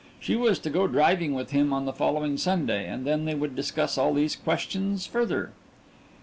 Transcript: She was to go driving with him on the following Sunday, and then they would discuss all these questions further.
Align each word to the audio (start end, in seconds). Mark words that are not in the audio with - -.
She 0.19 0.35
was 0.35 0.57
to 0.57 0.71
go 0.71 0.87
driving 0.87 1.35
with 1.35 1.51
him 1.51 1.71
on 1.71 1.85
the 1.85 1.93
following 1.93 2.35
Sunday, 2.35 2.87
and 2.87 3.05
then 3.05 3.25
they 3.25 3.35
would 3.35 3.55
discuss 3.55 3.99
all 3.99 4.15
these 4.15 4.35
questions 4.35 5.05
further. 5.05 5.51